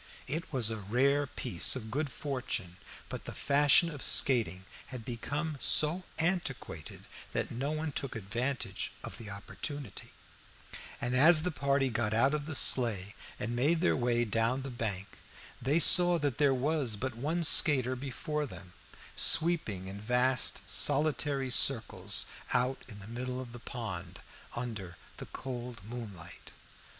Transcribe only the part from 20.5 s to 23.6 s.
solitary circles out in the middle of the